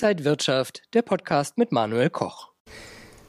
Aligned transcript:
Inside 0.00 0.24
Wirtschaft, 0.24 0.82
der 0.94 1.02
Podcast 1.02 1.58
mit 1.58 1.72
Manuel 1.72 2.08
Koch. 2.08 2.52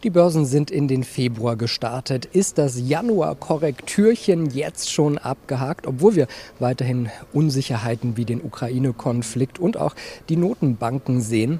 Die 0.03 0.11
Börsen 0.11 0.45
sind 0.45 0.69
in 0.69 0.87
den 0.87 1.03
Februar 1.03 1.55
gestartet. 1.55 2.25
Ist 2.25 2.59
das 2.59 2.79
Januar-Korrektürchen 2.79 4.51
jetzt 4.51 4.91
schon 4.91 5.17
abgehakt, 5.17 5.87
obwohl 5.87 6.15
wir 6.15 6.27
weiterhin 6.59 7.09
Unsicherheiten 7.33 8.17
wie 8.17 8.25
den 8.25 8.43
Ukraine-Konflikt 8.43 9.57
und 9.57 9.77
auch 9.77 9.95
die 10.29 10.37
Notenbanken 10.37 11.21
sehen? 11.21 11.59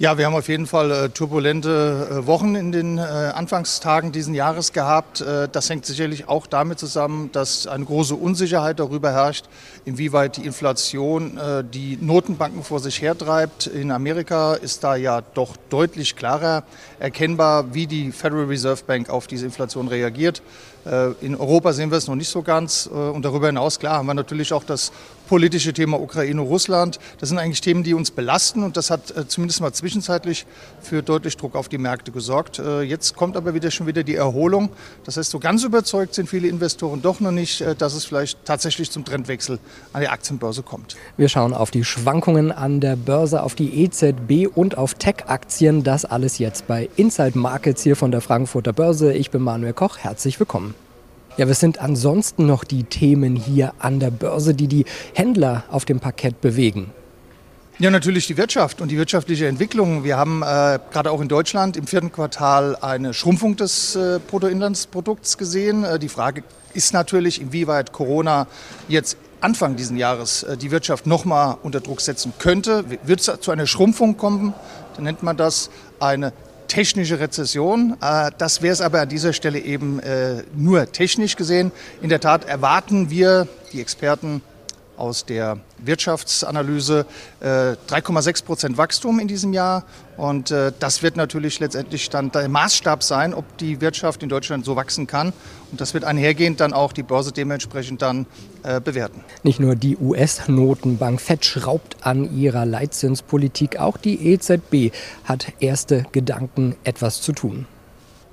Ja, 0.00 0.16
wir 0.16 0.26
haben 0.26 0.36
auf 0.36 0.46
jeden 0.46 0.68
Fall 0.68 0.92
äh, 0.92 1.08
turbulente 1.08 2.20
äh, 2.22 2.26
Wochen 2.28 2.54
in 2.54 2.70
den 2.70 2.98
äh, 2.98 3.00
Anfangstagen 3.00 4.12
diesen 4.12 4.32
Jahres 4.32 4.72
gehabt. 4.72 5.24
Das 5.50 5.68
hängt 5.68 5.86
sicherlich 5.86 6.28
auch 6.28 6.46
damit 6.46 6.78
zusammen, 6.78 7.32
dass 7.32 7.66
eine 7.66 7.84
große 7.84 8.14
Unsicherheit 8.14 8.78
darüber 8.78 9.10
herrscht, 9.10 9.46
inwieweit 9.84 10.36
die 10.36 10.46
Inflation 10.46 11.38
die 11.72 11.98
Notenbanken 12.00 12.62
vor 12.62 12.78
sich 12.78 13.02
hertreibt. 13.02 13.66
In 13.66 13.90
Amerika 13.90 14.54
ist 14.54 14.84
da 14.84 14.94
ja 14.94 15.22
doch 15.34 15.56
deutlich 15.70 16.14
klarer 16.14 16.62
erkennbar, 17.00 17.74
wie 17.74 17.86
die 17.86 18.12
Federal 18.12 18.44
Reserve 18.44 18.84
Bank 18.86 19.10
auf 19.10 19.26
diese 19.26 19.46
Inflation 19.46 19.88
reagiert. 19.88 20.42
Äh, 20.88 21.24
in 21.24 21.36
Europa 21.36 21.72
sehen 21.72 21.90
wir 21.90 21.98
es 21.98 22.06
noch 22.06 22.16
nicht 22.16 22.28
so 22.28 22.42
ganz. 22.42 22.86
Und 22.86 23.24
darüber 23.24 23.46
hinaus, 23.46 23.78
klar, 23.78 23.98
haben 23.98 24.06
wir 24.06 24.14
natürlich 24.14 24.52
auch 24.52 24.64
das 24.64 24.92
politische 25.28 25.72
Thema 25.72 26.00
Ukraine-Russland. 26.00 26.98
Das 27.20 27.28
sind 27.28 27.38
eigentlich 27.38 27.60
Themen, 27.60 27.84
die 27.84 27.94
uns 27.94 28.10
belasten 28.10 28.64
und 28.64 28.76
das 28.76 28.90
hat 28.90 29.16
äh, 29.16 29.28
zumindest 29.28 29.60
mal 29.60 29.72
zwischenzeitlich 29.72 30.46
für 30.80 31.02
deutlich 31.02 31.36
Druck 31.36 31.54
auf 31.54 31.68
die 31.68 31.78
Märkte 31.78 32.10
gesorgt. 32.10 32.58
Äh, 32.58 32.82
jetzt 32.82 33.14
kommt 33.14 33.36
aber 33.36 33.54
wieder 33.54 33.70
schon 33.70 33.86
wieder 33.86 34.02
die 34.02 34.16
Erholung. 34.16 34.70
Das 35.04 35.16
heißt, 35.16 35.30
so 35.30 35.38
ganz 35.38 35.62
überzeugt 35.62 36.14
sind 36.14 36.28
viele 36.28 36.48
Investoren 36.48 37.02
doch 37.02 37.20
noch 37.20 37.30
nicht, 37.30 37.60
äh, 37.60 37.76
dass 37.76 37.94
es 37.94 38.06
vielleicht 38.06 38.44
tatsächlich 38.44 38.90
zum 38.90 39.04
Trendwechsel 39.04 39.58
an 39.92 40.00
die 40.00 40.08
Aktienbörse 40.08 40.62
kommt. 40.62 40.96
Wir 41.16 41.28
schauen 41.28 41.52
auf 41.52 41.70
die 41.70 41.84
Schwankungen 41.84 42.50
an 42.50 42.80
der 42.80 42.96
Börse, 42.96 43.42
auf 43.42 43.54
die 43.54 43.84
EZB 43.84 44.48
und 44.52 44.78
auf 44.78 44.94
Tech-Aktien. 44.94 45.84
Das 45.84 46.06
alles 46.06 46.38
jetzt 46.38 46.66
bei 46.66 46.88
Inside 46.96 47.38
Markets 47.38 47.82
hier 47.82 47.96
von 47.96 48.10
der 48.10 48.22
Frankfurter 48.22 48.72
Börse. 48.72 49.12
Ich 49.12 49.30
bin 49.30 49.42
Manuel 49.42 49.74
Koch. 49.74 49.98
Herzlich 49.98 50.40
willkommen. 50.40 50.74
Ja, 51.38 51.48
was 51.48 51.60
sind 51.60 51.80
ansonsten 51.80 52.46
noch 52.46 52.64
die 52.64 52.82
Themen 52.82 53.36
hier 53.36 53.72
an 53.78 54.00
der 54.00 54.10
Börse, 54.10 54.54
die 54.54 54.66
die 54.66 54.84
Händler 55.14 55.62
auf 55.70 55.84
dem 55.84 56.00
Parkett 56.00 56.40
bewegen? 56.40 56.90
Ja, 57.78 57.92
natürlich 57.92 58.26
die 58.26 58.36
Wirtschaft 58.36 58.80
und 58.80 58.90
die 58.90 58.96
wirtschaftliche 58.96 59.46
Entwicklung. 59.46 60.02
Wir 60.02 60.16
haben 60.16 60.42
äh, 60.42 60.80
gerade 60.90 61.12
auch 61.12 61.20
in 61.20 61.28
Deutschland 61.28 61.76
im 61.76 61.86
vierten 61.86 62.10
Quartal 62.10 62.74
eine 62.74 63.14
Schrumpfung 63.14 63.54
des 63.54 63.94
äh, 63.94 64.18
Bruttoinlandsprodukts 64.26 65.38
gesehen. 65.38 65.84
Äh, 65.84 66.00
die 66.00 66.08
Frage 66.08 66.42
ist 66.74 66.92
natürlich, 66.92 67.40
inwieweit 67.40 67.92
Corona 67.92 68.48
jetzt 68.88 69.16
Anfang 69.40 69.76
dieses 69.76 69.96
Jahres 69.96 70.42
äh, 70.42 70.56
die 70.56 70.72
Wirtschaft 70.72 71.06
nochmal 71.06 71.56
unter 71.62 71.78
Druck 71.78 72.00
setzen 72.00 72.32
könnte. 72.40 72.84
Wird 73.04 73.20
es 73.20 73.40
zu 73.40 73.52
einer 73.52 73.68
Schrumpfung 73.68 74.16
kommen, 74.16 74.54
dann 74.96 75.04
nennt 75.04 75.22
man 75.22 75.36
das 75.36 75.70
eine 76.00 76.32
technische 76.68 77.18
Rezession. 77.18 77.96
Äh, 78.00 78.30
das 78.38 78.62
wäre 78.62 78.72
es 78.72 78.80
aber 78.80 79.00
an 79.00 79.08
dieser 79.08 79.32
Stelle 79.32 79.58
eben 79.58 79.98
äh, 80.00 80.44
nur 80.54 80.92
technisch 80.92 81.36
gesehen. 81.36 81.72
In 82.00 82.08
der 82.08 82.20
Tat 82.20 82.44
erwarten 82.44 83.10
wir, 83.10 83.48
die 83.72 83.80
Experten, 83.80 84.42
aus 84.98 85.24
der 85.24 85.58
Wirtschaftsanalyse 85.78 87.06
3,6 87.42 88.28
äh, 88.28 88.44
Prozent 88.44 88.78
Wachstum 88.78 89.20
in 89.20 89.28
diesem 89.28 89.52
Jahr. 89.52 89.84
Und 90.16 90.50
äh, 90.50 90.72
das 90.78 91.02
wird 91.02 91.16
natürlich 91.16 91.60
letztendlich 91.60 92.10
dann 92.10 92.32
der 92.32 92.48
Maßstab 92.48 93.02
sein, 93.02 93.32
ob 93.32 93.56
die 93.58 93.80
Wirtschaft 93.80 94.22
in 94.22 94.28
Deutschland 94.28 94.64
so 94.64 94.74
wachsen 94.74 95.06
kann. 95.06 95.32
Und 95.70 95.80
das 95.80 95.94
wird 95.94 96.04
einhergehend 96.04 96.60
dann 96.60 96.72
auch 96.72 96.92
die 96.92 97.04
Börse 97.04 97.30
dementsprechend 97.30 98.02
dann 98.02 98.26
äh, 98.64 98.80
bewerten. 98.80 99.22
Nicht 99.44 99.60
nur 99.60 99.76
die 99.76 99.96
US-Notenbank 99.96 101.20
FED 101.20 101.44
schraubt 101.44 101.96
an 102.00 102.36
ihrer 102.36 102.66
Leitzinspolitik, 102.66 103.78
auch 103.78 103.96
die 103.96 104.32
EZB 104.32 104.92
hat 105.24 105.52
erste 105.60 106.04
Gedanken, 106.12 106.74
etwas 106.82 107.20
zu 107.20 107.32
tun. 107.32 107.66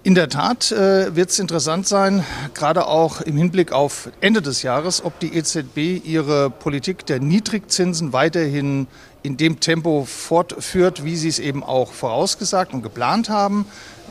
In 0.05 0.13
der 0.13 0.29
Tat 0.29 0.71
äh, 0.71 1.15
wird 1.15 1.31
es 1.31 1.39
interessant 1.39 1.87
sein, 1.87 2.23
gerade 2.53 2.85
auch 2.85 3.21
im 3.21 3.37
Hinblick 3.37 3.71
auf 3.71 4.11
Ende 4.21 4.43
des 4.43 4.61
Jahres, 4.61 5.03
ob 5.03 5.19
die 5.19 5.35
EZB 5.35 6.05
ihre 6.05 6.51
Politik 6.51 7.07
der 7.07 7.19
Niedrigzinsen 7.19 8.13
weiterhin 8.13 8.85
in 9.23 9.35
dem 9.35 9.59
Tempo 9.59 10.05
fortführt, 10.05 11.03
wie 11.05 11.15
sie 11.15 11.29
es 11.29 11.39
eben 11.39 11.63
auch 11.63 11.91
vorausgesagt 11.91 12.75
und 12.75 12.83
geplant 12.83 13.29
haben. 13.29 13.65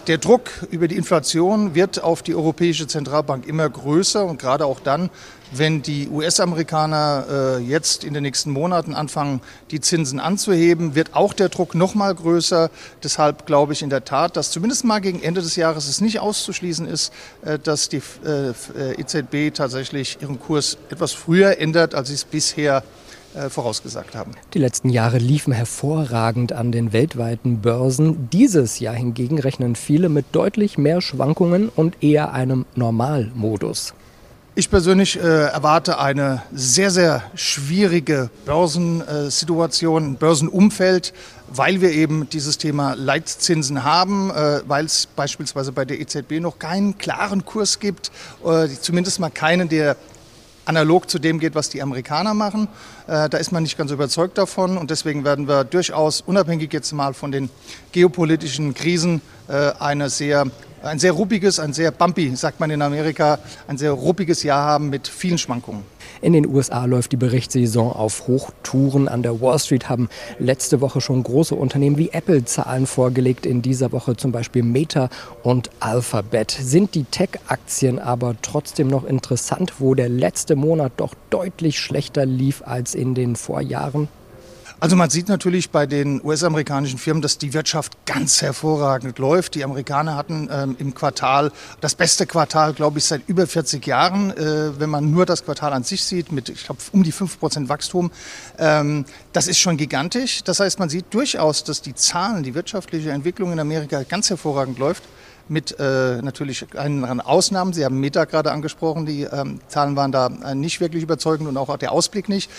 Der 0.07 0.19
Druck 0.19 0.51
über 0.71 0.87
die 0.87 0.97
Inflation 0.97 1.75
wird 1.75 2.03
auf 2.03 2.21
die 2.21 2.35
Europäische 2.35 2.87
Zentralbank 2.87 3.47
immer 3.47 3.71
größer 3.71 4.23
und 4.27 4.39
gerade 4.39 4.67
auch 4.67 4.81
dann, 4.81 5.09
wenn 5.51 5.81
die 5.81 6.11
US-Amerikaner 6.11 7.27
äh, 7.31 7.63
jetzt 7.63 8.05
in 8.05 8.13
den 8.13 8.23
nächsten 8.23 8.51
Monaten 8.51 8.93
anfangen, 8.93 9.41
die 9.71 9.81
Zinsen 9.81 10.21
anzuheben, 10.21 10.95
wird 10.95 11.15
auch 11.15 11.33
der 11.33 11.49
Druck 11.49 11.75
noch 11.75 11.95
mal 11.95 12.15
größer. 12.15 12.71
Deshalb 13.03 13.47
glaube 13.47 13.73
ich 13.73 13.81
in 13.81 13.89
der 13.89 14.05
Tat, 14.05 14.37
dass 14.37 14.51
zumindest 14.51 14.85
mal 14.85 15.01
gegen 15.01 15.23
Ende 15.23 15.41
des 15.41 15.57
Jahres 15.57 15.89
es 15.89 16.03
nicht 16.03 16.21
auszuschließen 16.21 16.87
ist, 16.87 17.11
äh, 17.43 17.59
dass 17.59 17.89
die 17.89 18.03
äh, 18.27 19.01
EZB 19.01 19.55
tatsächlich 19.57 20.19
ihren 20.21 20.39
Kurs 20.39 20.77
etwas 20.91 21.13
früher 21.13 21.59
ändert, 21.59 21.95
als 21.95 22.09
sie 22.09 22.15
es 22.15 22.25
bisher 22.25 22.79
äh, 22.79 22.83
vorausgesagt 23.49 24.15
haben. 24.15 24.33
Die 24.55 24.59
letzten 24.59 24.89
Jahre 24.89 25.19
liefen 25.19 25.53
hervorragend 25.53 26.53
an 26.53 26.73
den 26.73 26.93
weltweiten 26.93 27.61
Börsen. 27.61 28.29
Dieses 28.31 28.79
Jahr 28.79 28.95
hingegen 28.95 29.39
rechnen 29.39 29.77
viele 29.77 30.09
mit 30.09 30.27
deutlich 30.33 30.79
mehr 30.79 31.01
Schwankungen 31.01 31.69
und 31.69 32.03
eher 32.03 32.33
einem 32.33 32.65
Normalmodus. 32.77 33.95
Ich 34.57 34.71
persönlich 34.71 35.19
äh, 35.19 35.21
erwarte 35.21 35.99
eine 35.99 36.43
sehr, 36.53 36.93
sehr 36.93 37.25
schwierige 37.35 38.31
Börsensituation, 38.47 40.15
Börsenumfeld, 40.15 41.13
weil 41.49 41.81
wir 41.81 41.91
eben 41.91 42.29
dieses 42.31 42.57
Thema 42.57 42.95
Leitzinsen 42.95 43.83
haben, 43.83 44.31
äh, 44.31 44.61
weil 44.69 44.85
es 44.85 45.07
beispielsweise 45.07 45.73
bei 45.73 45.85
der 45.85 46.01
EZB 46.01 46.39
noch 46.39 46.61
keinen 46.61 46.99
klaren 46.99 47.45
Kurs 47.45 47.81
gibt, 47.81 48.13
äh, 48.45 48.69
zumindest 48.81 49.19
mal 49.19 49.31
keinen, 49.31 49.69
der 49.69 49.97
analog 50.65 51.11
zu 51.11 51.19
dem 51.19 51.39
geht, 51.39 51.55
was 51.55 51.69
die 51.69 51.83
Amerikaner 51.83 52.35
machen. 52.35 52.69
Äh, 53.07 53.29
da 53.29 53.39
ist 53.39 53.53
man 53.53 53.63
nicht 53.63 53.77
ganz 53.77 53.91
überzeugt 53.91 54.39
davon 54.39 54.77
und 54.79 54.91
deswegen 54.91 55.25
werden 55.25 55.49
wir 55.49 55.65
durchaus, 55.65 56.21
unabhängig 56.21 56.73
jetzt 56.73 56.93
mal 56.93 57.15
von 57.15 57.33
den 57.33 57.51
geopolitischen 57.93 58.75
Krisen, 58.75 59.21
äh, 59.49 59.73
eine 59.79 60.11
sehr 60.11 60.47
ein 60.85 60.99
sehr 60.99 61.13
ruppiges, 61.13 61.59
ein 61.59 61.73
sehr 61.73 61.91
bumpy, 61.91 62.35
sagt 62.37 62.61
man 62.61 62.71
in 62.71 62.83
Amerika, 62.83 63.39
ein 63.67 63.79
sehr 63.79 63.93
ruppiges 63.93 64.43
Jahr 64.43 64.65
haben 64.65 64.91
mit 64.91 65.09
vielen 65.09 65.39
Schwankungen. 65.39 65.83
In 66.21 66.33
den 66.33 66.47
USA 66.47 66.85
läuft 66.85 67.13
die 67.13 67.17
Berichtssaison 67.17 67.93
auf 67.93 68.27
Hochtouren. 68.29 69.09
An 69.09 69.23
der 69.23 69.41
Wall 69.41 69.59
Street 69.59 69.89
haben 69.89 70.09
letzte 70.39 70.81
Woche 70.81 71.01
schon 71.01 71.23
große 71.23 71.55
Unternehmen 71.55 71.99
wie 71.99 72.11
Apple 72.11 72.45
Zahlen 72.45 72.87
vorgelegt. 72.87 73.47
In 73.47 73.63
dieser 73.63 73.93
Woche 73.93 74.17
zum 74.17 74.33
Beispiel 74.33 74.63
Meta 74.63 75.11
und 75.43 75.71
Alphabet. 75.81 76.51
Sind 76.51 76.95
die 76.95 77.05
Tech-Aktien 77.05 77.99
aber 77.99 78.37
trotzdem 78.43 78.89
noch 78.89 79.05
interessant, 79.05 79.75
wo 79.81 79.95
der 79.95 80.09
letzte 80.09 80.57
Monat 80.57 80.93
doch 80.97 81.15
deutlich 81.31 81.79
schlechter 81.79 82.25
lief 82.25 82.63
als 82.65 82.95
in 82.95 83.15
den 83.15 83.37
Vorjahren? 83.37 84.09
Also 84.85 84.97
man 84.97 85.09
sieht 85.09 85.31
natürlich 85.31 85.71
bei 85.71 85.87
den 85.87 86.23
US-amerikanischen 86.23 86.99
Firmen, 86.99 87.23
dass 87.23 87.39
die 87.39 87.55
Wirtschaft 87.55 87.97
ganz 88.05 88.43
hervorragend 88.43 89.19
läuft. 89.19 89.55
Die 89.55 89.65
Amerikaner 89.65 90.15
hatten 90.15 90.51
ähm, 90.53 90.77
im 90.79 90.93
Quartal 90.93 91.53
das 91.81 91.95
beste 91.95 92.27
Quartal, 92.27 92.75
glaube 92.75 92.99
ich, 92.99 93.07
seit 93.07 93.27
über 93.27 93.47
40 93.47 93.87
Jahren, 93.87 94.31
äh, 94.37 94.79
wenn 94.79 94.91
man 94.91 95.11
nur 95.11 95.25
das 95.25 95.47
Quartal 95.47 95.73
an 95.73 95.85
sich 95.85 96.05
sieht, 96.05 96.33
mit, 96.33 96.51
ich 96.51 96.65
glaube, 96.65 96.83
um 96.93 97.03
die 97.03 97.15
5% 97.15 97.71
Wachstum. 97.71 98.11
Ähm, 98.59 99.07
das 99.33 99.47
ist 99.47 99.59
schon 99.59 99.79
gigantisch. 99.79 100.45
Das 100.45 100.61
heißt, 100.61 100.79
man 100.79 100.91
sieht 100.91 101.07
durchaus, 101.15 101.65
dass 101.65 101.81
die 101.81 101.95
Zahlen, 101.95 102.43
die 102.43 102.55
wirtschaftliche 102.55 103.11
Entwicklung 103.11 103.53
in 103.53 103.61
Amerika 103.61 104.03
ganz 104.03 104.29
hervorragend 104.29 104.79
läuft 104.79 105.05
mit 105.49 105.79
äh, 105.79 106.23
natürlich 106.23 106.67
anderen 106.77 107.21
Ausnahmen. 107.21 107.73
Sie 107.73 107.85
haben 107.85 108.01
Meta 108.01 108.25
gerade 108.25 108.53
angesprochen, 108.53 109.07
die 109.07 109.23
ähm, 109.23 109.61
Zahlen 109.69 109.97
waren 109.97 110.13
da 110.13 110.27
äh, 110.27 110.55
nicht 110.55 110.81
wirklich 110.81 111.03
überzeugend 111.03 111.49
und 111.49 111.57
auch 111.57 111.77
der 111.77 111.93
Ausblick 111.93 112.29
nicht. 112.29 112.51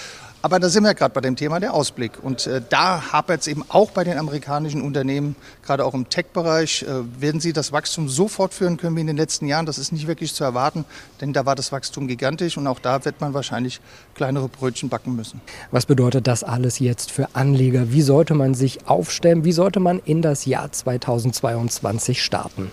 Aber 0.46 0.60
da 0.60 0.70
sind 0.70 0.84
wir 0.84 0.94
gerade 0.94 1.12
bei 1.12 1.22
dem 1.22 1.36
Thema 1.36 1.60
der 1.60 1.74
Ausblick. 1.74 2.24
Und 2.24 2.46
äh, 2.46 2.62
da 2.70 3.12
hapert 3.12 3.42
es 3.42 3.48
eben 3.48 3.66
auch 3.68 3.90
bei 3.90 4.04
den 4.04 4.20
amerikanischen 4.20 4.84
Unternehmen, 4.84 5.36
gerade 5.66 5.84
auch 5.84 5.96
im 5.96 6.08
Tech-Bereich. 6.08 6.84
Äh, 6.84 7.20
werden 7.20 7.42
sie 7.42 7.52
das 7.52 7.72
Wachstum 7.72 8.10
so 8.10 8.28
fortführen 8.28 8.78
können 8.78 8.96
wie 8.96 9.02
in 9.02 9.08
den 9.08 9.18
letzten 9.18 9.48
Jahren? 9.48 9.66
Das 9.66 9.80
ist 9.80 9.92
nicht 9.92 10.06
wirklich 10.06 10.36
zu 10.36 10.44
erwarten, 10.44 10.86
denn 11.20 11.34
da 11.34 11.48
war 11.48 11.56
das 11.56 11.72
Wachstum 11.72 12.08
gigantisch 12.08 12.60
und 12.60 12.68
auch 12.68 12.78
da 12.78 13.06
wird 13.06 13.22
man 13.22 13.34
wahrscheinlich 13.34 13.82
kleinere 14.14 14.48
Brötchen 14.48 14.88
backen 14.88 15.16
müssen. 15.16 15.42
Was 15.72 15.88
bedeutet 15.88 16.28
das 16.28 16.44
alles 16.44 16.78
jetzt 16.78 17.12
für 17.12 17.28
Anleger? 17.34 17.92
Wie 17.92 18.04
sollte 18.04 18.36
man 18.36 18.54
sich 18.54 18.88
aufstellen? 18.88 19.46
Wie 19.46 19.52
sollte 19.52 19.80
man 19.80 19.98
in 19.98 20.22
das 20.22 20.46
Jahr 20.46 20.72
2022 20.72 22.24
starten? 22.24 22.72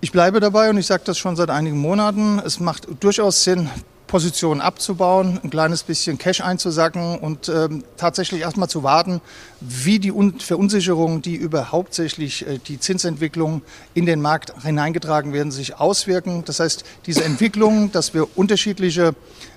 Ich 0.00 0.12
bleibe 0.12 0.40
dabei 0.40 0.70
und 0.70 0.78
ich 0.78 0.86
sage 0.86 1.02
das 1.04 1.18
schon 1.18 1.36
seit 1.36 1.50
einigen 1.50 1.76
Monaten. 1.76 2.38
Es 2.38 2.58
macht 2.58 2.88
durchaus 3.00 3.44
Sinn, 3.44 3.68
Positionen 4.14 4.60
abzubauen, 4.60 5.40
ein 5.42 5.50
kleines 5.50 5.82
bisschen 5.82 6.18
Cash 6.18 6.40
einzusacken 6.40 7.18
und 7.18 7.48
ähm, 7.48 7.82
tatsächlich 7.96 8.42
erstmal 8.42 8.68
zu 8.68 8.84
warten, 8.84 9.20
wie 9.60 9.98
die 9.98 10.12
Verunsicherungen, 10.38 11.20
die 11.20 11.34
über 11.34 11.72
hauptsächlich 11.72 12.46
äh, 12.46 12.60
die 12.64 12.78
Zinsentwicklung 12.78 13.62
in 13.92 14.06
den 14.06 14.22
Markt 14.22 14.54
hineingetragen 14.62 15.32
werden, 15.32 15.50
sich 15.50 15.80
auswirken. 15.80 16.44
Das 16.44 16.60
heißt, 16.60 16.84
diese 17.06 17.24
Entwicklung, 17.24 17.90
dass 17.90 18.14
wir 18.14 18.38
unterschiedliche 18.38 19.16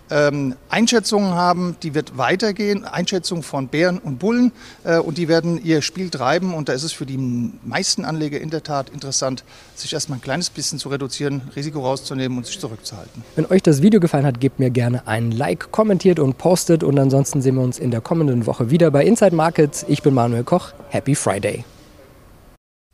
ähm, 0.10 0.56
Einschätzungen 0.70 1.34
haben, 1.34 1.76
die 1.84 1.94
wird 1.94 2.18
weitergehen, 2.18 2.86
Einschätzungen 2.86 3.44
von 3.44 3.68
Bären 3.68 3.98
und 3.98 4.20
Bullen 4.20 4.52
äh, 4.84 4.98
und 4.98 5.18
die 5.18 5.28
werden 5.28 5.64
ihr 5.64 5.82
Spiel 5.82 6.10
treiben 6.10 6.54
und 6.54 6.70
da 6.70 6.74
ist 6.74 6.84
es 6.84 6.94
für 6.94 7.06
die 7.06 7.18
meisten 7.64 8.06
Anleger 8.06 8.40
in 8.40 8.50
der 8.50 8.64
Tat 8.64 8.90
interessant, 8.90 9.44
sich 9.76 9.94
erstmal 9.94 10.18
ein 10.20 10.22
kleines 10.22 10.50
bisschen 10.50 10.80
zu 10.80 10.90
reduzieren, 10.90 11.42
Risiko 11.56 11.82
rauszunehmen 11.82 12.38
und 12.38 12.46
sich 12.46 12.60
zurückzuhalten. 12.60 13.24
Wenn 13.36 13.46
euch 13.48 13.64
das 13.64 13.82
Video 13.82 14.00
gefallen 14.00 14.26
hat, 14.26 14.40
gebt 14.40 14.60
mir 14.60 14.70
gerne 14.70 15.08
ein 15.08 15.32
Like, 15.32 15.72
kommentiert 15.72 16.20
und 16.20 16.38
postet 16.38 16.84
und 16.84 16.98
ansonsten 16.98 17.42
sehen 17.42 17.56
wir 17.56 17.64
uns 17.64 17.80
in 17.80 17.92
der 17.92 18.02
kommenden 18.02 18.46
Woche 18.46 18.70
wieder 18.70 18.92
bei 18.92 19.06
Inside 19.06 19.36
Markets. 19.36 19.86
Ich 19.88 20.02
bin 20.02 20.14
Manuel 20.14 20.44
Koch. 20.44 20.74
Happy 20.90 21.16
Friday. 21.16 21.64